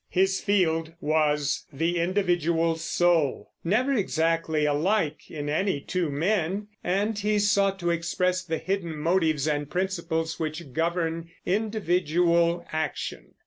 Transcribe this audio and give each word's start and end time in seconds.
His 0.09 0.39
field 0.41 0.91
was 0.99 1.67
the 1.71 1.99
individual 1.99 2.75
soul, 2.75 3.51
never 3.63 3.93
exactly 3.93 4.65
alike 4.65 5.29
in 5.29 5.47
any 5.47 5.79
two 5.79 6.09
men, 6.09 6.69
and 6.83 7.15
he 7.15 7.37
sought 7.37 7.77
to 7.81 7.91
express 7.91 8.43
the 8.43 8.57
hidden 8.57 8.97
motives 8.97 9.47
and 9.47 9.69
principles 9.69 10.39
which 10.39 10.73
govern 10.73 11.29
individual 11.45 12.65
action. 12.71 13.35